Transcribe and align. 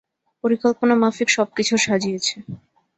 পরিকল্পনা 0.43 0.93
মাফিক 1.03 1.27
সবকিছু 1.31 1.73
সাজিয়েছে। 1.77 2.35